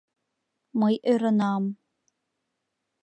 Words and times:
Мый 0.79 0.95
ӧрынам... 1.11 1.63